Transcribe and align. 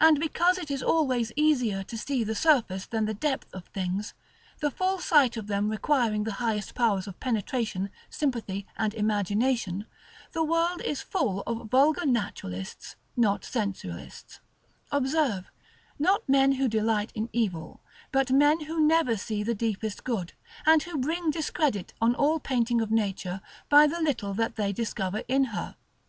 And 0.00 0.18
because 0.18 0.58
it 0.58 0.72
is 0.72 0.82
always 0.82 1.30
easier 1.36 1.84
to 1.84 1.96
see 1.96 2.24
the 2.24 2.34
surface 2.34 2.84
than 2.84 3.04
the 3.04 3.14
depth 3.14 3.54
of 3.54 3.64
things, 3.66 4.12
the 4.58 4.72
full 4.72 4.98
sight 4.98 5.36
of 5.36 5.46
them 5.46 5.70
requiring 5.70 6.24
the 6.24 6.32
highest 6.42 6.74
powers 6.74 7.06
of 7.06 7.20
penetration, 7.20 7.88
sympathy, 8.10 8.66
and 8.76 8.92
imagination, 8.92 9.86
the 10.32 10.42
world 10.42 10.80
is 10.80 11.00
full 11.00 11.42
of 11.46 11.70
vulgar 11.70 12.04
Naturalists: 12.04 12.96
not 13.16 13.42
Sensualists, 13.44 14.40
observe, 14.90 15.48
not 15.96 16.28
men 16.28 16.54
who 16.54 16.66
delight 16.66 17.12
in 17.14 17.28
evil; 17.32 17.82
but 18.10 18.32
men 18.32 18.64
who 18.64 18.84
never 18.84 19.16
see 19.16 19.44
the 19.44 19.54
deepest 19.54 20.02
good, 20.02 20.32
and 20.66 20.82
who 20.82 20.98
bring 20.98 21.30
discredit 21.30 21.94
on 22.00 22.16
all 22.16 22.40
painting 22.40 22.80
of 22.80 22.90
Nature 22.90 23.40
by 23.68 23.86
the 23.86 24.00
little 24.02 24.34
that 24.34 24.56
they 24.56 24.72
discover 24.72 25.22
in 25.28 25.44
her. 25.54 25.76